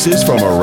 remixes 0.00 0.24
from 0.24 0.42
around 0.42 0.59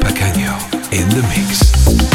Pacanio 0.00 0.56
in 0.92 1.08
the 1.10 1.22
mix. 1.28 2.05